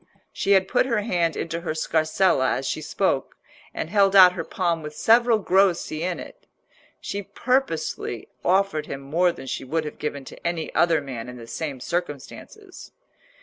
[0.33, 3.35] She had put her hand into her scarsella as she spoke,
[3.71, 6.47] and held out her palm with several grossi in it.
[6.99, 11.37] She purposely offered him more than she would have given to any other man in
[11.37, 12.91] the same circumstances.